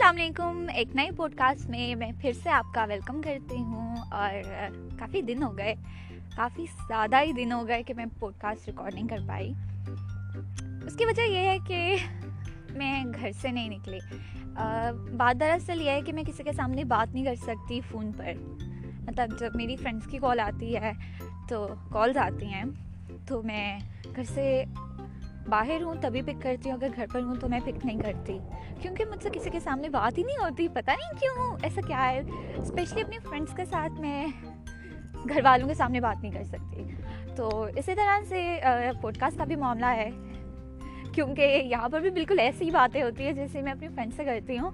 السلام 0.00 0.16
علیکم۔ 0.16 0.66
ایک 0.74 0.96
نئے 0.96 1.10
پوڈ 1.16 1.34
کاسٹ 1.34 1.70
میں 1.70 1.94
میں 1.94 2.12
پھر 2.20 2.32
سے 2.42 2.50
آپ 2.50 2.66
کا 2.74 2.84
ویلکم 2.84 3.22
کرتی 3.22 3.56
ہوں 3.56 3.96
اور 4.10 4.32
کافی 4.98 5.22
دن 5.22 5.42
ہو 5.42 5.58
گئے۔ 5.58 5.74
کافی 6.36 6.66
زیادہ 6.88 7.16
ہی 7.22 7.32
دن 7.32 7.52
ہو 7.52 7.68
گئے 7.68 7.82
کہ 7.82 7.94
میں 7.94 8.04
پوڈ 8.18 8.34
کاسٹ 8.38 8.66
ریکارڈنگ 8.66 9.06
کر 9.06 9.16
پائی۔ 9.28 9.52
اس 10.86 10.96
کی 10.96 11.04
وجہ 11.04 11.22
یہ 11.22 11.38
ہے 11.38 11.58
کہ 11.66 11.96
میں 12.70 13.04
گھر 13.20 13.30
سے 13.32 13.48
نہیں 13.48 13.68
نکلی۔ 13.68 13.98
بات 15.16 15.40
دراصل 15.40 15.80
یہ 15.80 15.90
ہے 15.90 16.00
کہ 16.02 16.12
میں 16.12 16.22
کسی 16.22 16.42
کے 16.42 16.52
سامنے 16.52 16.84
بات 16.84 17.14
نہیں 17.14 17.24
کر 17.24 17.34
سکتی 17.34 17.80
فون 17.90 18.12
پر۔ 18.16 18.32
مطلب 19.00 19.40
جب 19.40 19.56
میری 19.56 19.76
فرینڈس 19.76 20.06
کی 20.06 20.18
کال 20.18 20.40
آتی 20.40 20.76
ہے 20.76 20.92
تو 21.48 21.68
کالز 21.92 22.16
آتی 22.16 22.46
ہیں۔ 22.46 22.64
تو 23.26 23.42
میں 23.42 23.78
گھر 24.16 24.24
سے 24.24 24.64
باہر 25.50 25.82
ہوں 25.82 25.94
تبھی 26.00 26.22
پک 26.22 26.42
کرتی 26.42 26.70
ہوں، 26.70 26.76
اگر 26.76 26.88
گھر 26.96 27.06
پر 27.12 27.20
ہوں 27.20 27.34
تو 27.40 27.48
میں 27.48 27.60
پک 27.64 27.86
نہیں 27.86 27.98
کرتی۔ 27.98 28.38
کیونکہ 28.82 29.04
مجھ 29.04 29.22
سے 29.22 29.28
کسی 29.32 29.50
کے 29.50 29.60
سامنے 29.60 29.88
بات 29.88 30.18
ہی 30.18 30.22
نہیں 30.22 30.36
ہوتی، 30.36 30.68
پتہ 30.68 30.90
نہیں 30.90 31.20
کیوں، 31.20 31.56
ایسا 31.62 31.80
کیا 31.86 32.10
ہے؟ 32.10 32.20
اسپیشلی 32.56 33.00
اپنی 33.00 33.18
فرینڈس 33.18 33.52
کے 33.56 33.64
ساتھ 33.64 34.00
میں 34.00 34.26
گھر 35.28 35.40
والوں 35.44 35.68
کے 35.68 35.74
سامنے 35.74 36.00
بات 36.00 36.22
نہیں 36.22 36.32
کر 36.32 36.44
سکتی۔ 36.44 36.84
تو 37.36 37.62
اسی 37.76 37.94
طرح 37.94 38.24
سے 38.28 38.60
پوڈ 39.00 39.16
کاسٹ 39.16 39.38
کا 39.38 39.44
بھی 39.44 39.56
معاملہ 39.56 39.86
ہے۔ 39.86 40.10
کیونکہ 41.12 41.62
یہاں 41.64 41.88
پر 41.88 42.00
بھی 42.00 42.10
بالکل 42.10 42.38
ایسی 42.38 42.64
ہی 42.64 42.70
باتیں 42.70 43.02
ہوتی 43.02 43.24
ہیں 43.24 43.32
جیسے 43.32 43.62
میں 43.62 43.72
اپنی 43.72 43.88
فرینڈ 43.88 44.14
سے 44.16 44.24
کرتی 44.24 44.58
ہوں۔ 44.58 44.70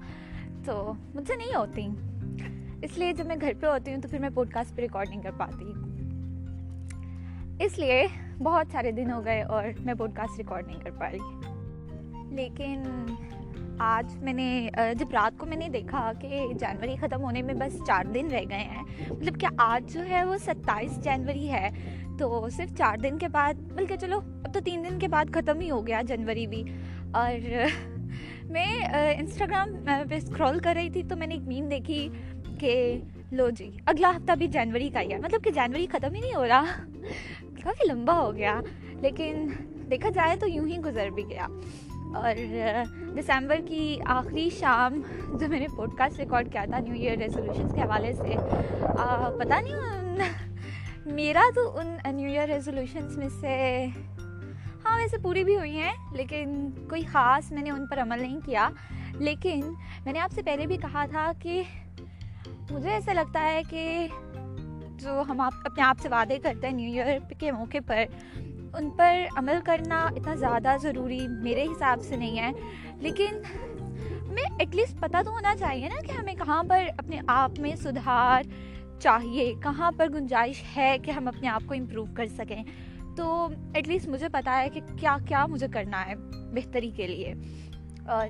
تو 0.64 0.92
مجھ 1.14 1.26
سے 1.26 1.36
نہیں 1.36 1.54
ہوتی۔ 1.56 1.88
اس 2.82 2.98
لیے 2.98 3.12
جب 3.12 3.26
میں 3.26 3.36
گھر 3.40 3.52
پہ 3.60 3.66
ہوتی 3.66 3.94
ہوں 3.94 4.00
تو 4.00 4.08
پھر 4.08 4.18
میں 4.18 4.30
پوڈ 4.34 4.50
کاسٹ 4.50 4.76
پہ 4.76 4.82
ریکارڈنگ 4.82 5.20
کر 5.20 5.30
پاتی۔ 5.36 5.85
اس 7.58 7.78
لیے 7.78 8.06
بہت 8.38 8.66
سارے 8.72 8.90
دن 8.90 9.10
ہو 9.10 9.24
گئے 9.24 9.42
اور 9.42 9.64
میں 9.84 9.94
پوڈ 9.94 10.14
کاسٹ 10.14 10.38
ریکارڈ 10.38 10.66
نہیں 10.66 10.80
کر 10.80 10.90
پائی 10.90 11.18
لیکن 12.30 12.82
آج 13.78 14.16
میں 14.16 14.32
نے 14.32 14.68
جب 14.98 15.06
رات 15.12 15.38
کو 15.38 15.46
میں 15.46 15.56
نے 15.56 15.68
دیکھا 15.68 16.12
کہ 16.20 16.46
جنوری 16.60 16.96
ختم 16.96 17.22
ہونے 17.22 17.42
میں 17.42 17.54
بس 17.54 17.76
چار 17.86 18.04
دن 18.04 18.28
رہ 18.32 18.40
گئے 18.50 18.58
ہیں 18.58 18.82
مطلب 19.10 19.40
کہ 19.40 19.46
آج 19.58 19.92
جو 19.92 20.00
ہے 20.08 20.24
وہ 20.24 20.36
ستائیس 20.36 21.04
جنوری 21.04 21.52
ہے، 21.52 21.68
تو 22.18 22.48
صرف 22.52 22.74
چار 22.78 22.96
دن 22.96 23.18
کے 23.18 23.28
بعد، 23.28 23.54
بلکہ 23.54 23.96
چلو، 23.96 24.20
اب 24.44 24.54
تو 24.54 24.60
تین 24.64 24.84
دن 24.90 24.98
کے 24.98 25.08
بعد 25.08 25.24
ختم 25.34 25.60
ہی 25.60 25.70
ہو 25.70 25.86
گیا 25.86 26.02
جنوری 26.02 26.46
بھی۔ 26.46 26.62
اور 27.12 27.56
میں 28.44 28.66
انسٹاگرام 29.18 29.68
پہ 29.84 30.14
اسکرول 30.14 30.58
کر 30.58 30.72
رہی 30.76 30.90
تھی 30.90 31.02
تو 31.02 31.16
میں 31.16 31.26
نے 31.26 31.34
ایک 31.34 31.48
میم 31.48 31.68
دیکھی 31.68 32.08
کہ 32.60 33.00
لو 33.32 33.50
جی 33.50 33.70
اگلا 33.86 34.12
ہفتہ 34.16 34.32
بھی 34.32 34.46
جنوری 34.46 34.88
کا 34.88 35.00
ہی 35.00 35.12
ہے۔ 35.12 35.18
مطلب 35.18 35.44
کہ 35.44 35.50
جنوری 35.50 35.86
ختم 35.86 36.14
ہی 36.14 36.20
نہیں 36.20 36.34
ہو 36.34 36.46
رہا۔ 36.48 36.64
کافی 37.66 37.88
لمبا 37.88 38.18
ہو 38.18 38.34
گیا 38.36 38.60
لیکن 39.00 39.46
دیکھا 39.90 40.10
جائے 40.10 40.36
تو 40.36 40.48
یوں 40.48 40.66
ہی 40.68 40.78
گزر 40.78 41.08
بھی 41.10 41.24
گیا 41.28 41.46
اور 42.14 42.34
دسمبر 43.16 43.60
کی 43.66 43.98
آخری 44.04 44.48
شام 44.50 45.00
جو 45.40 45.48
میں 45.48 45.60
نے 45.60 45.66
پوڈ 45.76 45.96
کاسٹ 45.98 46.18
ریکارڈ 46.18 46.52
کیا 46.52 46.64
تھا 46.64 46.78
نیو 46.78 46.94
ایئر 46.94 47.18
ریزولوشنس 47.18 47.72
کے 47.74 47.80
حوالے 47.80 48.12
سے 48.12 48.36
پتہ 49.38 49.60
نہیں 49.60 51.14
میرا 51.14 51.42
تو 51.54 51.78
ان 51.78 51.96
نیو 52.16 52.28
ایئر 52.28 52.48
ریزولوشنس 52.48 53.16
میں 53.18 53.28
سے 53.40 53.56
ہاں 54.84 54.96
ویسے 54.98 55.18
پوری 55.18 55.44
بھی 55.44 55.56
ہوئی 55.56 55.78
ہیں 55.78 55.92
لیکن 56.12 56.68
کوئی 56.90 57.02
خاص 57.02 57.52
میں 57.52 57.62
نے 57.62 57.70
ان 57.70 57.86
پر 57.86 58.02
عمل 58.02 58.22
نہیں 58.22 58.40
کیا 58.44 58.68
لیکن 59.12 59.60
میں 60.04 60.12
نے 60.12 60.20
آپ 60.20 60.32
سے 60.34 60.42
پہلے 60.42 60.66
بھی 60.66 60.76
کہا 60.76 61.04
تھا 61.10 61.32
کہ 61.38 61.62
مجھے 62.70 62.90
ایسا 62.90 63.12
لگتا 63.12 63.42
ہے 63.42 63.62
کہ 63.70 64.06
جو 64.98 65.22
ہم 65.28 65.40
آپ 65.40 65.52
اپنے 65.64 65.82
آپ 65.82 65.96
سے 65.98 66.08
وعدے 66.08 66.38
کرتے 66.38 66.66
ہیں 66.66 66.74
نیو 66.74 67.02
ایئر 67.02 67.32
کے 67.38 67.52
موقع 67.52 67.76
پر، 67.86 68.04
ان 68.74 68.90
پر 68.90 69.22
عمل 69.36 69.58
کرنا 69.64 70.04
اتنا 70.04 70.34
زیادہ 70.34 70.76
ضروری 70.82 71.28
میرے 71.28 71.62
حساب 71.62 72.00
سے 72.02 72.16
نہیں 72.16 72.38
ہے۔ 72.38 72.52
لیکن 72.96 73.36
ہمیں 74.28 74.50
ایٹ 74.58 74.74
لیسٹ 74.74 75.00
پتہ 75.00 75.16
تو 75.24 75.30
ہونا 75.30 75.54
چاہیے 75.56 75.88
نا 75.88 76.06
کہ 76.06 76.12
ہمیں 76.12 76.34
کہاں 76.34 76.62
پر 76.62 76.84
اپنے 76.98 77.20
آپ 77.26 77.50
میں 77.58 77.76
سدھار 77.76 78.42
چاہیے، 79.00 79.54
کہاں 79.62 79.92
پر 79.96 80.08
گنجائش 80.08 80.62
ہے 80.76 80.96
کہ 81.02 81.10
ہم 81.10 81.28
اپنے 81.28 81.48
آپ 81.48 81.62
کو 81.66 81.74
امپروو 81.74 82.04
کر 82.14 82.26
سکیں۔ 82.26 82.62
تو 83.16 83.48
ایٹ 83.74 83.88
لیسٹ 83.88 84.08
مجھے 84.08 84.28
پتہ 84.28 84.50
ہے 84.50 84.70
کہ 84.70 84.80
کیا 84.98 85.16
کیا 85.28 85.46
مجھے 85.46 85.66
کرنا 85.72 86.06
ہے 86.06 86.14
بہتری 86.54 86.90
کے 86.90 87.06
لیے۔ 87.06 87.34
اور 88.06 88.28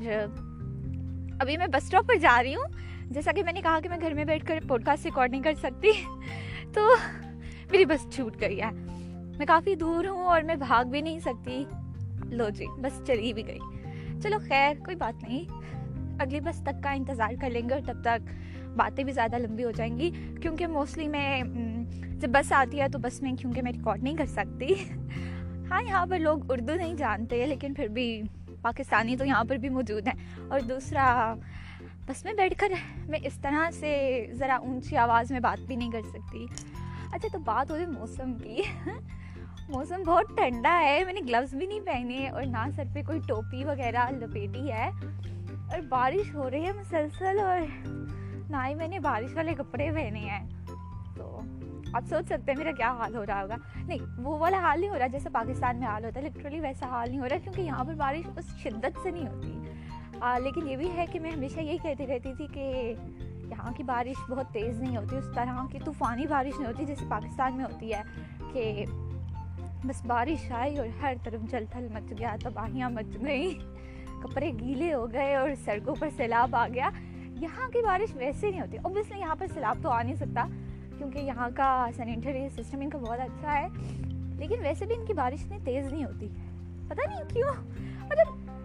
ابھی 1.41 1.57
میں 1.57 1.67
بس 1.67 1.85
اسٹاپ 1.85 2.09
پر 2.09 2.15
جا 2.15 2.43
رہی 2.43 2.55
ہوں۔ 2.55 2.65
جیسا 3.07 3.33
کہ 3.33 3.43
میں 3.43 3.53
نے 3.53 3.61
کہا 3.61 3.81
کہ 3.81 3.89
میں 3.89 3.99
گھر 4.01 4.15
میں 4.15 4.25
بیٹھ 4.25 4.47
کر 4.47 4.59
پوڈ 4.69 4.85
کاسٹ 4.85 5.05
ریکارڈ 5.05 5.31
نہیں 5.31 5.43
کر 5.43 5.55
سکتی۔ 5.55 5.89
تو 6.77 6.89
میری 7.71 7.85
بس 7.85 8.15
چھوٹ 8.15 8.41
گئی 8.41 8.63
ہے۔ 8.63 8.71
میں 9.39 9.47
کافی 9.47 9.75
دور 9.75 10.05
ہوں 10.05 10.25
اور 10.25 10.43
میں 10.43 10.55
بھاگ 10.55 10.85
بھی 10.85 11.01
نہیں 11.01 11.19
سکتی۔ 11.19 11.65
لو 12.25 12.49
جی 12.49 12.67
بس 12.67 13.07
چلی 13.07 13.33
بھی 13.33 13.47
گئی۔ 13.47 13.59
چلو 14.23 14.37
خیر، 14.49 14.75
کوئی 14.85 14.97
بات 14.97 15.29
نہیں۔ 15.29 15.45
اگلی 16.19 16.41
بس 16.41 16.63
تک 16.63 16.83
کا 16.83 16.93
انتظار 16.93 17.33
کر 17.41 17.51
لیں 17.51 17.69
گے 17.69 17.75
اور 17.75 17.83
تب 17.87 18.01
تک 18.05 18.33
باتیں 18.77 19.05
بھی 19.05 19.13
زیادہ 19.13 19.37
لمبی 19.39 19.65
ہو 19.65 19.71
جائیں 19.71 19.99
گی۔ 19.99 20.11
کیونکہ 20.43 20.67
موسٹلی 20.67 21.09
میں 21.09 21.43
جب 22.21 22.29
بس 22.29 22.53
آتی 22.53 22.81
ہے 22.81 22.89
تو 22.89 22.99
بس 22.99 23.23
میں 23.23 23.33
کیونکہ 23.33 23.63
میں 23.63 23.73
ریکارڈ 23.73 24.03
نہیں 24.03 24.17
کر 24.17 24.27
سکتی۔ 24.27 24.67
ہاں 25.71 25.83
یہاں 25.83 26.07
پر 26.07 26.19
لوگ 26.19 26.53
اردو 26.53 26.75
نہیں 26.75 26.95
جانتے، 26.95 27.47
لیکن 27.47 27.75
پھر 27.75 27.89
بھی 27.89 28.23
پاکستانی 28.63 29.17
تو 29.17 29.25
یہاں 29.25 29.45
پر 29.45 29.57
بھی 29.57 29.69
موجود 29.69 30.09
ہیں۔ 30.09 30.49
اور 30.49 30.61
دوسرا 30.61 31.35
بس 32.07 32.25
میں 32.25 32.33
بیٹھ 32.33 32.55
کر 32.59 32.69
میں 33.09 33.19
اس 33.23 33.39
طرح 33.43 33.71
سے 33.71 34.25
ذرا 34.33 34.57
اونچی 34.57 34.97
آواز 34.97 35.31
میں 35.31 35.41
بات 35.41 35.63
بھی 35.63 35.77
نہیں 35.77 35.91
کر 35.91 36.01
سکتی۔ 36.09 36.47
اچھا 37.13 37.29
تو 37.33 37.39
بات 37.39 37.71
ہو 37.71 37.77
رہی 37.77 37.87
موسم 37.87 38.35
کی۔ 38.35 38.63
موسم 39.69 40.03
بہت 40.07 40.25
ٹھنڈا 40.37 40.81
ہے، 40.81 41.05
میں 41.05 41.13
نے 41.13 41.21
گلوز 41.29 41.55
بھی 41.55 41.67
نہیں 41.67 41.81
پہنے 41.81 42.29
اور 42.29 42.43
نہ 42.43 42.67
سر 42.77 42.85
پہ 42.95 43.03
کوئی 43.03 43.21
ٹوپی 43.29 43.65
وغیرہ، 43.65 44.11
لپیٹی 44.11 44.73
ہے۔ 44.73 44.91
اور 45.71 45.79
بارش 45.79 46.35
ہو 46.35 46.51
رہی 46.51 46.65
ہے 46.65 46.73
مسلسل 46.73 47.41
اور 47.41 47.59
نہ 48.51 48.57
ہی 48.67 48.75
میں 48.75 48.89
نے 48.89 48.99
بارش 48.99 49.37
والے 49.37 49.55
کپڑے 49.55 49.91
پہنے 49.95 50.19
ہیں۔ 50.19 50.51
تو 51.17 51.41
آپ 51.95 52.05
سوچ 52.09 52.25
سکتے 52.27 52.53
ہیں 52.53 52.59
میرا 52.59 52.73
کیا 52.73 52.93
حال 52.93 53.17
ہو 53.17 53.27
رہا 53.27 53.43
ہوگا۔ 53.43 53.57
نہیں، 53.77 54.21
وہ 54.21 54.39
والا 54.39 54.59
حال 54.59 54.81
نہیں 54.81 54.91
ہو 54.91 54.99
رہا 54.99 55.07
جیسے 55.07 55.29
پاکستان 55.29 55.79
میں 55.79 55.87
حال 55.87 56.05
ہوتا 56.05 56.21
ہے۔ 56.21 56.29
لٹرلی 56.29 56.61
ویسا 56.61 56.87
حال 56.87 57.11
نہیں 57.11 57.21
ہو 57.21 57.29
رہا 57.29 57.37
کیونکہ 57.39 57.61
یہاں 57.61 57.85
پر 57.85 57.95
بارش 57.95 58.29
اس 58.37 58.57
شدت 58.63 58.99
سے 59.03 59.11
نہیں 59.11 59.29
ہوتی۔ 59.29 59.66
آ, 60.21 60.39
لیکن 60.39 60.69
یہ 60.69 60.77
بھی 60.77 60.91
ہے 60.97 61.07
کہ 61.13 61.21
میں 61.21 61.31
ہمیشہ 61.31 61.61
یہی 61.61 61.79
کہتی 61.83 62.07
رہتی 62.07 62.33
تھی 62.35 62.47
کہ 62.53 62.95
یہاں 63.51 63.73
کی 63.73 63.83
بارش 63.83 64.31
بہت 64.31 64.53
تیز 64.53 64.81
نہیں 64.81 64.97
ہوتی 64.97 65.17
اس 65.17 65.25
طرح 65.35 65.67
کی 65.73 65.79
طوفانی 65.85 66.27
بارش 66.27 66.59
نہیں 66.59 66.69
ہوتی 66.69 66.85
جیسے 66.85 67.05
پاکستان 67.09 67.57
میں 67.57 67.65
ہوتی 67.65 67.95
ہے 67.95 68.03
کہ 68.53 68.85
بس 69.85 70.05
بارش 70.07 70.53
آئی 70.53 70.79
اور 70.79 70.87
ہر 71.03 71.15
طرف 71.25 71.51
جل 71.51 71.65
تھل 71.71 71.87
مچ 71.93 72.13
گیا 72.19 72.37
تباہیاں 72.43 72.91
مچ 72.91 73.17
گئیں 73.25 73.59
کپڑے 74.23 74.51
گیلے 74.61 74.95
ہو 74.95 75.13
گئے 75.13 75.35
اور 75.35 75.51
سڑکوں 75.65 75.95
پر 75.99 76.09
سیلاب 76.17 76.57
آ 76.57 76.69
گیا۔ 76.75 76.91
یہاں 77.41 77.69
کی 77.69 77.83
بارش 77.83 78.17
ویسے 78.17 78.51
نہیں 78.51 78.61
ہوتی 78.61 78.77
اوبیسلی 78.83 79.21
یہاں 79.21 79.35
پر 79.35 79.47
سیلاب 79.55 79.79
تو 79.83 79.89
آ 79.89 80.03
نہیں 80.03 80.15
سکتا 80.15 80.47
کیونکہ 80.99 81.19
یہاں 81.19 81.49
کا 81.57 81.87
سینیٹری 81.97 82.49
سسٹم 82.49 82.81
ان 82.81 82.91
کا 82.91 82.99
بہت 82.99 83.21
اچھا 83.21 83.61
ہے 83.61 83.69
لیکن 84.39 84.55
ویسے 84.63 84.87
بھی 84.87 84.95
ان 84.95 85.07
کی 85.07 85.13
بارش 85.13 85.45
اتنی 85.45 85.59
تیز 85.65 85.93
نہیں 85.93 86.05
ہوتی۔ 86.05 86.29
پتہ 86.89 87.09
نہیں 87.09 87.23
کیوں؟ 87.29 87.53
مطلب 88.05 88.56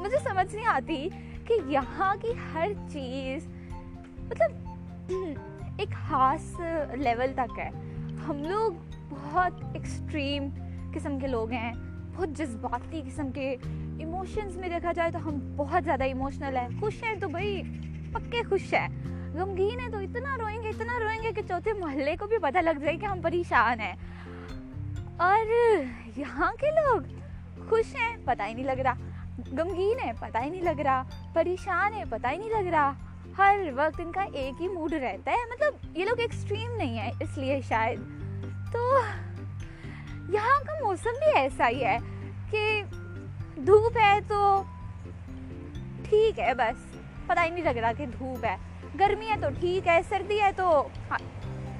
مجھے 0.00 0.16
سمجھ 0.24 0.54
نہیں 0.54 0.66
آتی 0.66 1.08
کہ 1.46 1.54
یہاں 1.66 2.16
کی 2.22 2.28
ہر 2.54 2.68
چیز 2.92 3.48
مطلب 4.18 4.52
ایک 5.78 5.88
خاص 6.08 6.60
لیول 6.94 7.32
تک 7.36 7.58
ہے۔ 7.58 7.70
ہم 8.28 8.44
لوگ 8.44 8.72
بہت 9.10 9.52
ایکسٹریم 9.74 10.48
قسم 10.94 11.18
کے 11.18 11.26
لوگ 11.26 11.50
ہیں، 11.50 11.72
بہت 12.16 12.28
جذباتی 12.28 13.02
قسم 13.06 13.30
کے۔ 13.30 13.56
ایموشنز 13.98 14.56
میں 14.56 14.68
دیکھا 14.68 14.92
جائے 14.92 15.10
تو 15.10 15.28
ہم 15.28 15.56
بہت 15.56 15.84
زیادہ 15.84 16.04
ایموشنل 16.04 16.56
ہیں۔ 16.56 16.68
خوش 16.80 17.02
ہیں 17.02 17.14
تو 17.14 17.28
بھائی، 17.28 17.62
پکے 18.12 18.42
خوش 18.48 18.74
ہیں۔ 18.74 18.88
غمگین 19.34 19.80
ہیں 19.80 19.88
تو 19.88 19.98
اتنا 19.98 20.36
روئیں 20.38 20.62
گے، 20.62 20.68
اتنا 20.68 20.98
روئیں 21.00 21.22
گے 21.22 21.32
کہ 21.32 21.42
چوتھے 21.48 21.72
محلے 21.72 22.16
کو 22.16 22.26
بھی 22.26 22.38
پتہ 22.38 22.58
لگ 22.58 22.78
جائے 22.80 22.96
کہ 22.96 23.06
ہم 23.06 23.20
پریشان 23.20 23.80
ہیں۔ 23.80 23.94
اور 25.16 25.46
یہاں 26.16 26.52
کے 26.60 26.70
لوگ 26.70 27.00
خوش 27.68 27.94
ہیں، 27.94 28.16
پتہ 28.24 28.42
ہی 28.46 28.54
نہیں 28.54 28.64
لگ 28.64 28.80
رہا۔ 28.80 28.94
غمگین 29.46 29.98
ہے، 30.04 30.12
پتہ 30.20 30.38
ہی 30.38 30.50
نہیں 30.50 30.62
لگ 30.62 30.80
رہا، 30.80 31.02
پریشان 31.32 31.94
ہے، 31.94 32.02
پتہ 32.10 32.26
ہی 32.32 32.36
نہیں 32.36 32.50
لگ 32.50 32.68
رہا۔ 32.68 32.92
ہر 33.38 33.56
وقت 33.76 34.00
ان 34.00 34.12
کا 34.12 34.22
ایک 34.32 34.62
ہی 34.62 34.68
موڈ 34.68 34.92
رہتا 34.92 35.30
ہے 35.30 35.36
مطلب 35.36 35.98
یہ 35.98 36.04
لوگ 36.04 36.20
ایکسٹریم 36.20 36.76
نہیں 36.76 36.98
ہے 36.98 37.10
اس 37.20 37.38
لیے 37.38 37.60
شاید۔ 37.68 38.00
تو 38.72 39.00
یہاں 40.28 40.64
کا 40.64 40.84
موسم 40.84 41.10
بھی 41.10 41.38
ایسا 41.38 41.68
ہی 41.68 41.84
ہے 41.84 41.98
کہ 42.50 42.82
دھوپ 43.56 43.96
ہے 43.96 44.18
تو 44.28 44.62
ٹھیک 46.08 46.38
ہے 46.38 46.54
بس۔ 46.54 46.96
پتہ 47.26 47.40
ہی 47.44 47.50
نہیں 47.50 47.64
لگ 47.64 47.78
رہا 47.78 47.92
کہ 47.92 48.06
دھوپ 48.06 48.44
ہے۔ 48.44 48.56
گرمی 49.00 49.30
ہے 49.30 49.34
تو 49.40 49.48
ٹھیک 49.60 49.88
ہے، 49.88 50.00
سردی 50.08 50.40
ہے 50.40 50.52
تو 50.56 50.88
ہاں، 51.10 51.18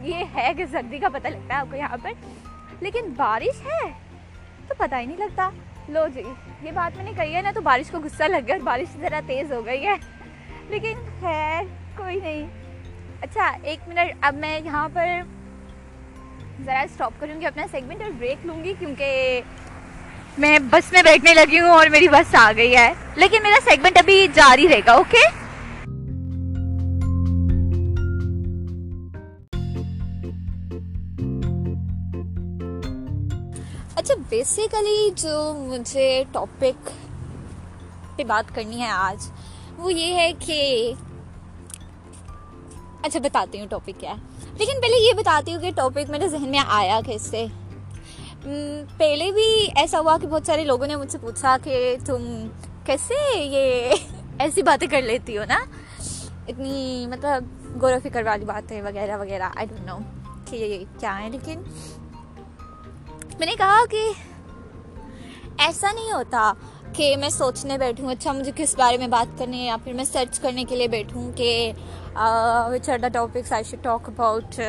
یہ 0.00 0.24
ہے 0.34 0.52
کہ 0.56 0.66
سردی 0.66 0.98
کا 0.98 1.08
پتہ 1.08 1.28
لگتا 1.28 1.54
ہے 1.54 1.58
آپ 1.58 1.66
کو 1.70 1.76
یہاں 1.76 1.96
پر۔ 2.02 2.10
لیکن 2.80 3.00
بارش 3.16 3.66
ہے 3.66 3.92
تو 4.68 4.74
پتہ 4.78 4.94
ہی 4.94 5.06
نہیں 5.06 5.16
لگتا۔ 5.16 5.50
لو 5.90 6.06
جی 6.14 6.22
یہ 6.62 6.70
بات 6.72 6.96
میں 6.96 7.04
نے 7.04 7.12
کہی 7.16 7.34
ہے 7.34 7.42
نا 7.42 7.50
تو 7.54 7.60
بارش 7.60 7.90
کو 7.90 7.98
غصہ 7.98 8.22
لگ 8.22 8.46
گیا 8.46 8.56
بارش 8.64 9.00
ذرا 9.00 9.20
تیز 9.26 9.52
ہو 9.52 9.66
گئی 9.66 9.87
ہے۔ 9.87 9.94
لیکن 10.69 10.94
خیر، 11.20 11.62
کوئی 11.96 12.16
نہیں۔ 12.16 12.46
اچھا 13.22 13.52
ایک 13.62 13.88
منٹ، 13.88 14.14
اب 14.20 14.34
میں 14.34 14.60
یہاں 14.64 14.88
پر 14.92 15.06
ذرا 16.64 16.81
اسٹاپ 16.81 17.12
کروں 17.20 17.40
گی 17.40 17.46
اپنا 17.46 17.66
سیگمنٹ 17.70 18.02
اور 18.02 18.10
بریک 18.10 18.46
لوں 18.46 18.64
گی 18.64 18.75
کیونکہ 18.78 19.40
میں 20.38 20.58
بس 20.58 20.92
میں 20.92 21.02
بیٹھنے 21.02 21.34
لگی 21.34 21.60
ہوں 21.60 21.69
اور 21.69 21.87
میری 21.87 22.08
بس 22.08 22.34
آ 22.34 22.52
گئی 22.56 22.76
ہے۔ 22.76 22.92
لیکن 23.14 23.42
میرا 23.42 23.70
سیگمنٹ 23.70 23.98
ابھی 23.98 24.28
جاری 24.34 24.69
رہے 24.69 24.81
گا 24.87 24.92
اوکے 24.92 25.39
اچھا 34.10 34.22
بیسیکلی 34.28 35.10
جو 35.16 35.54
مجھے 35.56 36.24
ٹاپک 36.32 36.90
پہ 38.16 38.24
بات 38.24 38.54
کرنی 38.54 38.80
ہے 38.80 38.88
آج، 38.90 39.30
وہ 39.78 39.92
یہ 39.92 40.14
ہے 40.14 40.32
کہ 40.38 40.92
اچھا 43.02 43.18
بتاتی 43.18 43.60
ہوں 43.60 43.66
ٹاپک 43.66 44.00
کیا 44.00 44.10
ہے۔ 44.10 44.46
لیکن 44.58 44.80
پہلے 44.80 44.96
یہ 44.98 45.12
بتاتی 45.12 45.54
ہوں 45.54 45.60
کہ 45.60 45.70
ٹاپک 45.76 46.10
میرے 46.10 46.28
ذہن 46.28 46.48
میں 46.48 46.60
آیا 46.68 47.00
کیسے 47.06 47.46
پہلے 48.96 49.30
بھی 49.32 49.48
ایسا 49.76 50.00
ہوا 50.00 50.16
کہ 50.20 50.26
بہت 50.26 50.46
سارے 50.46 50.64
لوگوں 50.64 50.86
نے 50.86 50.96
مجھ 50.96 51.10
سے 51.12 51.18
پوچھا 51.18 51.56
کہ 51.64 51.96
تم 52.06 52.48
کیسے 52.86 53.38
یہ 53.38 53.90
ایسی 54.38 54.62
باتیں 54.62 54.88
کر 54.88 55.02
لیتی 55.02 55.38
ہو 55.38 55.44
نا؟ 55.48 55.58
اتنی 56.48 57.06
مطلب 57.10 57.44
غور 57.82 57.92
و 57.92 57.98
فکر 58.02 58.26
والی 58.26 58.44
باتیں 58.44 58.82
وغیرہ 58.82 59.18
وغیرہ 59.18 59.50
آئی 59.56 59.66
ڈونٹ 59.66 59.86
نو 59.86 59.98
کہ 60.50 60.56
یہ 60.56 60.84
کیا 61.00 61.18
ہے 61.22 61.28
لیکن 61.30 61.62
میں 63.40 63.46
نے 63.46 63.54
کہا 63.58 63.84
کہ 63.90 64.00
ایسا 65.58 65.90
نہیں 65.92 66.10
ہوتا 66.12 66.52
کہ 66.92 67.14
میں 67.20 67.28
سوچنے 67.28 67.76
بیٹھوں 67.78 68.10
اچھا 68.10 68.32
مجھے 68.32 68.52
کس 68.56 68.75
بارے 68.78 68.96
میں 68.96 69.06
بات 69.08 69.38
کرنی 69.38 69.60
ہے 69.60 69.66
یا 69.66 69.76
پھر 69.84 69.92
میں 69.92 70.04
سرچ 70.04 70.38
کرنے 70.40 70.64
کے 70.69 70.76
لیے 70.76 70.88
بیٹھوں 70.88 71.31
کہ 71.37 71.50
which 72.72 72.88
are 72.90 72.98
the 72.98 73.08
topics 73.08 73.52
I 73.52 73.64
should 73.64 73.82
talk 73.84 74.08
about 74.08 74.60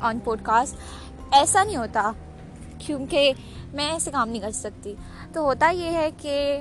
on 0.00 0.18
podcast 0.42 1.32
ایسا 1.32 1.64
نہیں 1.64 1.76
ہوتا، 1.76 2.10
کیونکہ 2.78 3.32
میں 3.72 3.90
ایسے 3.92 4.10
کام 4.10 4.28
نہیں 4.28 4.42
کر 4.42 4.50
سکتی۔ 4.54 4.94
تو 5.32 5.44
ہوتا 5.44 5.70
یہ 5.70 5.90
ہے 5.90 6.08
کہ 6.18 6.60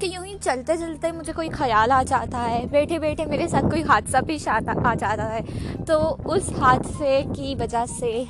کہ 0.00 0.06
یوں 0.06 0.24
ہی 0.24 0.36
چلتے 0.42 0.76
چلتے 0.76 1.12
مجھے 1.12 1.32
کوئی 1.32 1.48
خیال 1.50 1.92
آ 1.92 2.02
جاتا 2.08 2.48
ہے، 2.50 2.62
بیٹھے 2.70 2.98
بیٹھے 2.98 3.26
میرے 3.26 3.48
ساتھ 3.48 3.64
کوئی 3.64 3.82
حادثہ 3.88 4.24
پیش 4.26 4.48
آتا، 4.48 4.72
آ 4.90 4.94
جاتا 5.00 5.32
ہے۔ 5.32 5.40
تو 5.86 6.16
اس 6.34 6.52
حادثے 6.60 7.20
کی 7.36 7.54
وجہ 7.60 7.84
سے 7.98 8.22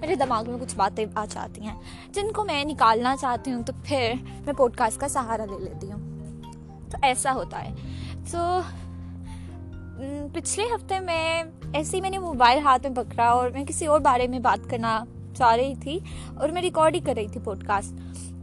میرے 0.00 0.14
دماغ 0.14 0.50
میں 0.50 0.58
کچھ 0.60 0.76
باتیں 0.76 1.06
آ 1.14 1.24
جاتی 1.30 1.60
ہیں۔ 1.62 1.80
جن 2.10 2.32
کو 2.32 2.44
میں 2.44 2.64
نکالنا 2.64 3.16
چاہتی 3.16 3.52
ہوں 3.52 3.62
تو 3.62 3.72
پھر 3.84 4.12
میں 4.46 4.52
پوڈ 4.52 4.76
کاسٹ 4.76 5.00
کا 5.00 5.08
سہارا 5.08 5.44
لے 5.44 5.58
لیتی 5.58 5.92
ہوں۔ 5.92 6.00
تو 6.90 6.98
ایسا 7.02 7.32
ہوتا 7.32 7.64
ہے۔ 7.64 7.74
تو 8.30 8.60
پچھلے 10.34 10.64
ہفتے 10.64 11.00
میں 11.00 11.42
ایسے 11.72 11.96
ہی 11.96 12.02
میں 12.02 12.10
نے 12.10 12.18
موبائل 12.18 12.58
ہاتھ 12.58 12.86
میں 12.86 13.04
پکڑا 13.04 13.28
اور 13.28 13.50
میں 13.50 13.64
کسی 13.64 13.86
اور 13.86 14.00
بارے 14.00 14.26
میں 14.28 14.38
بات 14.38 14.70
کرنا 14.70 15.04
چاہ 15.36 15.56
رہی 15.56 15.74
تھی 15.74 15.98
اور 16.36 16.48
میں 16.48 16.62
ریکارڈ 16.62 16.94
ہی 16.94 17.00
کر 17.00 17.14
رہی 17.16 17.28
تھی 17.28 17.40
پوڈ 17.40 17.64
کاسٹ 17.66 17.92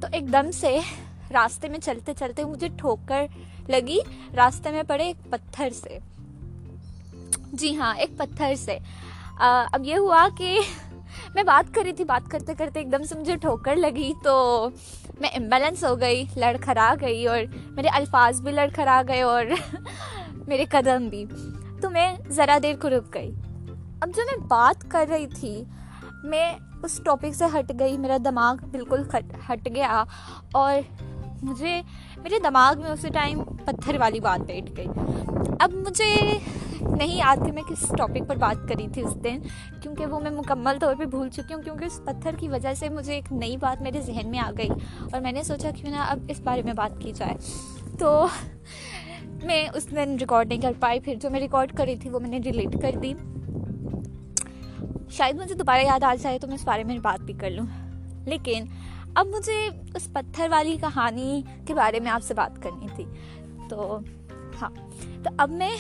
تو 0.02 0.08
ایک 0.12 0.34
دم 0.34 0.52
سے 0.52 0.80
راستے 1.34 1.70
میں 1.70 1.80
چلتے 1.80 2.14
چلتے 2.14 2.44
مجھے 2.44 2.68
ٹھوکر 2.78 3.26
لگی۔ 3.68 4.00
راستے 4.36 4.72
میں 4.72 4.84
پڑے 4.88 5.04
ایک 5.04 5.32
پتھر 5.32 5.70
سے۔ 5.70 5.98
جی 7.54 7.76
ہاں 7.78 7.96
ایک 7.98 8.18
پتھر 8.18 8.56
سے۔ 8.56 8.78
اب 9.72 9.82
یہ 9.84 9.98
ہوا 9.98 10.28
کہ 10.38 10.60
میں 11.38 11.44
بات 11.44 11.76
کر 11.76 11.82
رہی 11.82 11.92
تھی، 11.92 12.04
بات 12.04 12.32
کرتے 12.32 12.54
کرتے 12.56 12.80
ایک 12.80 12.92
دم 12.92 13.04
سے 13.04 13.20
مجھے 13.20 13.36
ٹھوکر 13.36 13.76
لگی 13.76 14.14
تو 14.24 14.68
میں 15.20 15.30
امبیلنس 15.30 15.84
ہو 15.84 16.00
گئی، 16.00 16.24
لڑکھڑا 16.36 16.94
گئی 17.02 17.28
اور 17.28 17.40
میرے 17.68 17.88
الفاظ 17.88 18.42
بھی 18.42 18.52
لڑکھڑا 18.52 19.02
گئے 19.08 19.22
اور 19.22 19.46
میرے 20.48 20.66
قدم 20.66 21.08
بھی۔ 21.08 21.26
تو 21.82 21.90
میں 21.90 22.16
ذرا 22.30 22.58
دیر 22.64 22.76
کو 22.82 22.90
رک 22.90 23.14
گئی۔ 23.14 23.32
اب 24.02 24.10
جو 24.16 24.22
میں 24.26 24.48
بات 24.48 24.86
کر 24.92 25.06
رہی 25.10 25.28
تھی، 25.28 25.64
میں 26.24 26.54
اس 26.84 27.02
ٹاپک 27.06 27.34
سے 27.34 27.46
ہٹ 27.46 27.72
گئی، 27.80 27.98
میرا 27.98 28.18
دماغ 28.26 28.66
بالکل 28.66 29.04
ہٹ 29.50 29.68
گیا 29.76 30.04
اور 30.54 30.76
مجھے، 31.44 31.82
میرے 32.18 32.40
دماغ 32.40 32.82
میں 32.82 32.90
اسی 32.90 33.10
ٹائم 33.10 33.44
پتھر 33.44 34.00
والی 34.00 34.20
بات 34.20 34.46
بیٹھ 34.46 34.72
گئی۔ 34.78 34.88
اب 35.60 35.74
مجھے 35.74 36.40
نہیں 36.82 37.18
یاد 37.18 37.46
کہ 37.46 37.52
میں 37.52 37.64
کس 37.64 37.92
ٹاپک 37.98 38.28
پر 38.28 38.36
بات 38.36 38.70
کری 38.70 38.88
تھی 38.94 39.02
اس 39.02 39.24
دن، 39.24 39.40
کیونکہ 39.82 40.06
وہ 40.06 40.20
میں 40.20 40.32
مکمل 40.32 40.78
طور 40.82 40.96
پہ 40.96 41.06
بھول 41.06 41.30
چکی 41.30 41.54
ہوں 41.54 41.62
کیونکہ 41.62 41.86
اس 41.86 42.02
پتھر 42.06 42.36
کی 42.40 42.48
وجہ 42.48 42.74
سے 42.74 42.90
مجھے 42.90 43.14
ایک 43.14 43.34
نئی 43.34 43.58
بات 43.58 43.82
میرے 43.82 44.02
ذہن 44.02 44.30
میں 44.30 44.40
آ 44.40 44.52
گئی 44.58 44.70
اور 45.14 45.22
میں 45.22 45.32
نے 45.32 45.44
سوچا 45.44 45.70
کیوں 45.76 45.92
نہ 45.92 45.98
اب 45.98 46.20
اس 46.30 46.40
بارے 46.40 46.62
میں 46.62 46.74
بات 46.74 47.02
کی 47.02 47.12
جائے۔ 47.12 47.34
تو 48.00 48.28
میں 49.44 49.68
اس 49.74 49.92
دن 49.92 50.18
ریکارڈ 50.20 50.48
نہیں 50.48 50.62
کر 50.62 50.72
پائی، 50.80 51.00
پھر 51.00 51.16
جو 51.22 51.30
میں 51.30 51.40
ریکارڈ 51.40 51.78
کری 51.78 51.96
تھی 51.96 52.10
وہ 52.10 52.20
میں 52.20 52.30
نے 52.30 52.40
ڈیلیٹ 52.40 52.82
کر 52.82 52.92
دی۔ 53.04 53.14
شاید 55.10 55.36
مجھے 55.36 55.56
دوبارہ 55.56 55.82
یاد 55.82 56.04
آ 56.04 56.16
جائے 56.22 56.40
تو 56.40 56.48
میں 56.48 56.56
اس 56.56 56.66
بارے 56.66 56.84
میں 56.84 56.98
بات 56.98 57.22
بھی 57.22 57.34
کر 57.34 57.50
لوں۔ 57.50 57.66
لیکن 58.26 58.66
اب 59.16 59.28
مجھے 59.28 59.70
اس 59.96 60.14
پتھر 60.14 60.48
والی 60.52 60.78
کہانی 60.82 61.42
کے 61.66 61.74
بارے 61.74 62.00
میں 62.00 62.12
آپ 62.12 62.24
سے 62.24 62.34
بات 62.34 62.64
کرنی 62.64 62.88
تھی۔ 62.96 63.06
تو 63.70 64.00
ہاں 64.62 64.70
تو 65.24 65.30
اب 65.38 65.50
میں 65.50 65.72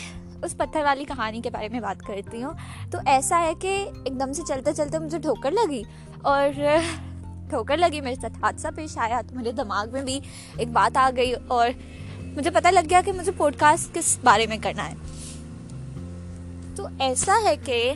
اس 0.43 0.57
پتھر 0.57 0.83
والی 0.83 1.05
کہانی 1.05 1.41
کے 1.41 1.49
بارے 1.49 1.69
میں 1.69 1.79
بات 1.79 2.01
کرتی 2.01 2.43
ہوں۔ 2.43 2.53
تو 2.91 2.97
ایسا 3.05 3.41
ہے 3.41 3.53
کہ 3.59 3.89
ایک 4.03 4.19
دم 4.19 4.33
سے 4.33 4.41
چلتے 4.47 4.73
چلتے 4.73 4.99
مجھے 4.99 5.19
ٹھوکر 5.19 5.51
لگی 5.51 5.83
اور 6.21 6.49
ٹھوکر 7.49 7.77
لگی، 7.77 8.01
میرے 8.01 8.15
ساتھ 8.15 8.37
حادثہ 8.41 8.67
پیش 8.75 8.97
آیا 8.97 9.21
تو 9.29 9.35
میرے 9.35 9.51
دماغ 9.51 9.87
میں 9.91 10.01
بھی 10.01 10.19
ایک 10.57 10.67
بات 10.67 10.97
آ 10.97 11.09
گئی 11.15 11.33
اور 11.47 11.69
مجھے 12.21 12.51
پتہ 12.51 12.67
لگ 12.67 12.89
گیا 12.89 13.01
کہ 13.05 13.11
مجھے 13.11 13.31
پوڈ 13.37 13.55
کاسٹ 13.57 13.95
کس 13.95 14.17
بارے 14.23 14.47
میں 14.47 14.57
کرنا 14.61 14.89
ہے۔ 14.89 14.93
تو 16.75 16.87
ایسا 16.99 17.33
ہے 17.43 17.55
کہ 17.65 17.93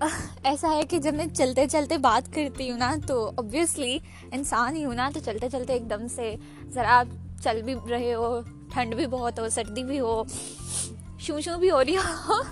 ایسا 0.42 0.74
ہے 0.74 0.82
کہ 0.82 0.98
جب 0.98 1.14
میں 1.14 1.26
چلتے 1.34 1.66
چلتے 1.66 1.98
بات 1.98 2.34
کرتی 2.34 2.70
ہوں 2.70 2.78
نا 2.78 2.94
تو 3.06 3.30
اوبیسلی 3.34 3.98
انسان 4.32 4.76
ہی 4.76 4.84
ہوں 4.84 4.94
نا 4.94 5.10
تو 5.14 5.20
چلتے 5.24 5.48
چلتے 5.48 5.72
ایک 5.72 5.90
دم 5.90 6.08
سے 6.08 6.36
ذرا 6.68 7.02
چل 7.42 7.62
بھی 7.62 7.74
رہے 7.90 8.14
ہو، 8.14 8.40
ٹھنڈ 8.72 8.94
بھی 8.94 9.06
بہت 9.06 9.38
ہو، 9.38 9.48
سردی 9.48 9.84
بھی 9.84 10.00
ہو۔ 10.00 10.22
شو 11.22 11.40
شو 11.40 11.58
بھی 11.58 11.70
ہو 11.70 11.82
رہی 11.84 11.96
ہو 11.96 12.42